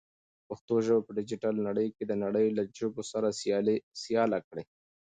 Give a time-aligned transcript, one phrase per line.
[0.47, 3.27] پښتو ژبه په ډیجیټل نړۍ کې د نړۍ له ژبو سره
[4.07, 4.63] سیاله کړئ.